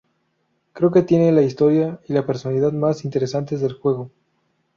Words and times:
Creo 0.73 0.89
que 0.91 1.03
tiene 1.03 1.31
la 1.31 1.43
historia 1.43 1.99
y 2.07 2.13
la 2.13 2.25
personalidad 2.25 2.71
más 2.71 3.05
interesantes 3.05 3.61
del 3.61 3.73
juego". 3.73 4.09